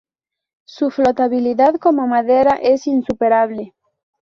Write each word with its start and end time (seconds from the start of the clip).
Su 0.65 0.89
flotabilidad 0.89 1.75
como 1.75 2.07
madera 2.07 2.53
es 2.59 2.87
insuperable. 2.87 3.75